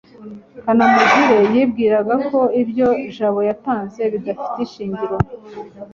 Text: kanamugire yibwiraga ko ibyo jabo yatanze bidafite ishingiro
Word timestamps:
kanamugire 0.63 1.39
yibwiraga 1.53 2.15
ko 2.29 2.39
ibyo 2.61 2.87
jabo 3.15 3.39
yatanze 3.49 4.01
bidafite 4.13 4.57
ishingiro 4.65 5.17